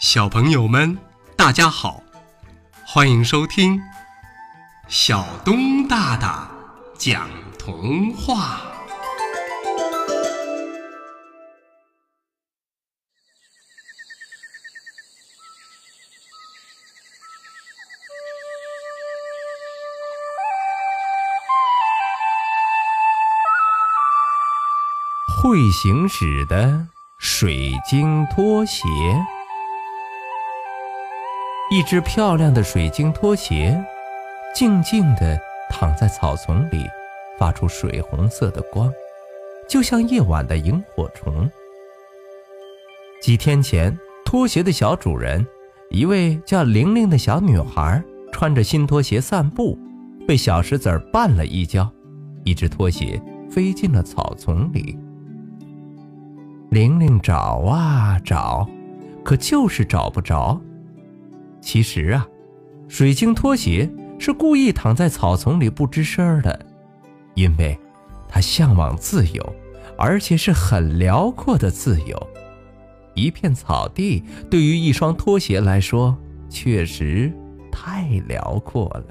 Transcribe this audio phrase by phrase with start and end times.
[0.00, 0.96] 小朋友们，
[1.36, 2.00] 大家好，
[2.86, 3.80] 欢迎收听
[4.86, 6.48] 小东大大
[6.96, 7.28] 讲
[7.58, 8.60] 童话。
[25.42, 26.86] 会行驶的
[27.18, 28.84] 水晶拖鞋。
[31.70, 33.78] 一只漂亮的水晶拖鞋，
[34.54, 36.86] 静静地躺在草丛里，
[37.38, 38.90] 发出水红色的光，
[39.68, 41.46] 就像夜晚的萤火虫。
[43.20, 43.94] 几天前，
[44.24, 45.46] 拖鞋的小主人，
[45.90, 49.78] 一位叫玲玲的小女孩，穿着新拖鞋散步，
[50.26, 51.86] 被小石子绊了一跤，
[52.44, 54.98] 一只拖鞋飞进了草丛里。
[56.70, 58.66] 玲玲找啊找，
[59.22, 60.58] 可就是找不着。
[61.68, 62.26] 其实啊，
[62.88, 63.86] 水晶拖鞋
[64.18, 66.58] 是故意躺在草丛里不吱声的，
[67.34, 67.78] 因为
[68.26, 69.54] 它向往自由，
[69.98, 72.28] 而且是很辽阔的自由。
[73.12, 76.16] 一片草地对于一双拖鞋来说，
[76.48, 77.30] 确实
[77.70, 79.04] 太辽阔了。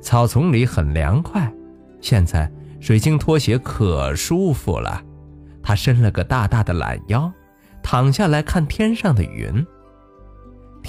[0.00, 1.48] 草丛里很凉快，
[2.00, 5.00] 现在水晶拖鞋可舒服了。
[5.62, 7.32] 它伸了个大大的懒腰，
[7.84, 9.64] 躺下来看天上的云。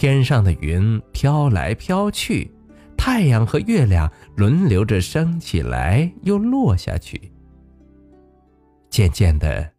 [0.02, 2.50] 天上的云飘来飘去，
[2.98, 7.34] 太阳和月亮轮流着升起来又落下去。
[8.90, 9.74] 渐渐的，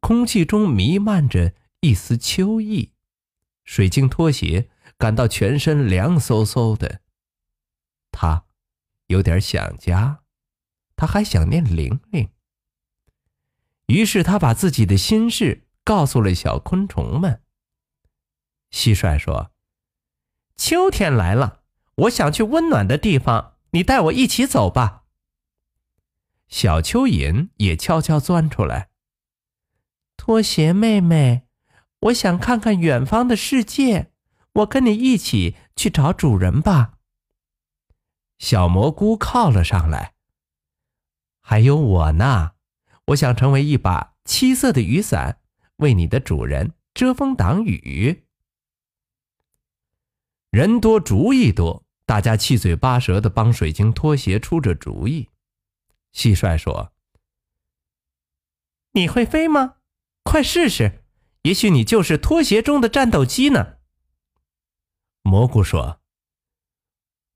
[0.00, 2.90] 空气中弥漫着一丝秋意，
[3.62, 7.02] 水晶拖鞋感到全身凉飕飕的。
[8.10, 8.46] 他
[9.06, 10.22] 有点想家，
[10.96, 12.28] 他还想念玲玲。
[13.86, 17.40] 于是他把自己的心事告诉了小昆虫们。
[18.72, 19.52] 蟋蟀说。
[20.60, 21.62] 秋天来了，
[21.94, 25.04] 我想去温暖的地方，你带我一起走吧。
[26.48, 28.90] 小蚯蚓也悄悄钻出来。
[30.18, 31.46] 拖鞋妹妹，
[32.00, 34.10] 我想看看远方的世界，
[34.52, 36.98] 我跟你一起去找主人吧。
[38.38, 40.12] 小蘑菇靠了上来。
[41.40, 42.50] 还有我呢，
[43.06, 45.40] 我想成为一把七色的雨伞，
[45.76, 48.26] 为你的主人遮风挡雨。
[50.50, 55.28] 人多主意多，大家七嘴八舌的帮水晶拖鞋出着主意。
[56.12, 56.92] 蟋蟀说
[58.92, 59.76] ：“你会飞吗？
[60.24, 61.04] 快试试，
[61.42, 63.76] 也许你就是拖鞋中的战斗机呢。”
[65.22, 66.00] 蘑菇说：“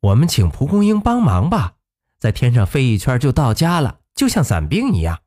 [0.02, 1.76] 我们请蒲公英帮忙吧，
[2.18, 5.22] 在天上飞一圈就到家了，就像伞兵一样。”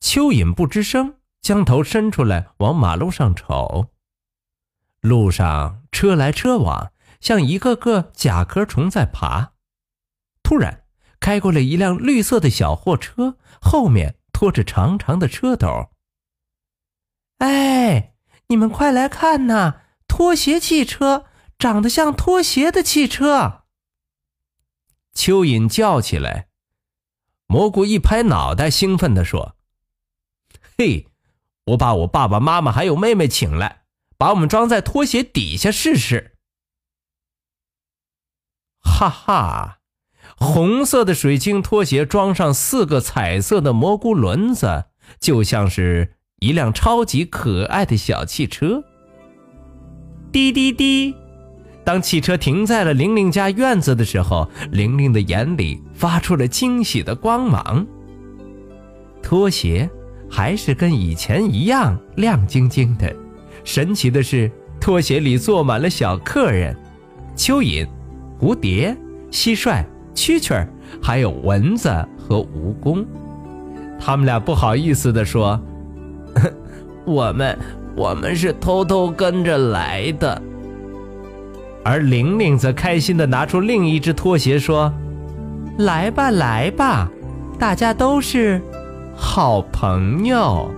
[0.00, 3.91] 蚯蚓不吱声，将头伸出来往马路上瞅。
[5.02, 9.52] 路上车来车往，像一个个甲壳虫在爬。
[10.44, 10.84] 突然，
[11.18, 15.90] 开过来一辆绿色的小货车，后面拖着长长的车斗。
[17.38, 18.14] 哎，
[18.46, 19.80] 你们快来看呐！
[20.06, 21.24] 拖鞋汽车，
[21.58, 23.64] 长得像拖鞋的汽车。
[25.14, 26.48] 蚯蚓叫起来。
[27.46, 29.56] 蘑菇一拍脑袋，兴奋地说
[30.78, 31.08] ：“嘿，
[31.64, 33.81] 我把我爸爸妈妈还有妹妹请来。”
[34.22, 36.36] 把我们装在拖鞋底下试试。
[38.78, 39.78] 哈哈，
[40.36, 44.84] 红色的水晶拖鞋装上四个彩色的蘑菇轮子，
[45.18, 48.84] 就像是一辆超级可爱的小汽车。
[50.30, 51.16] 滴滴滴，
[51.84, 57.84] 当汽车停在了玲玲家院子的时候，玲玲的眼里发出了惊喜的光芒。
[59.20, 59.90] 拖鞋
[60.30, 63.12] 还是跟以前一样亮晶晶的。
[63.64, 64.50] 神奇的是，
[64.80, 66.76] 拖鞋里坐满了小客人：
[67.36, 67.86] 蚯蚓、
[68.40, 68.96] 蝴蝶、
[69.30, 69.84] 蟋蟀、
[70.14, 70.68] 蛐蛐儿，
[71.00, 73.04] 还有蚊子和蜈蚣。
[74.00, 75.60] 他们俩不好意思地说
[77.06, 77.56] ：“我们，
[77.96, 80.42] 我们是偷偷跟着来的。”
[81.84, 84.92] 而玲玲则开心地拿出另一只拖鞋说
[85.78, 87.08] ：“来吧，来吧，
[87.58, 88.60] 大家都是
[89.14, 90.68] 好朋友。”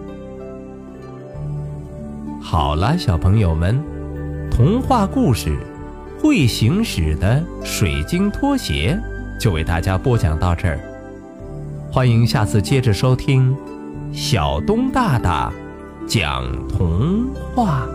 [2.47, 3.83] 好了，小朋友们，
[4.51, 5.57] 童话故事
[6.23, 9.01] 《会行驶的水晶拖鞋》
[9.41, 10.79] 就为大家播讲到这儿。
[11.91, 13.57] 欢迎下次接着收听
[14.13, 15.51] 小东大大
[16.07, 17.25] 讲童
[17.55, 17.89] 话。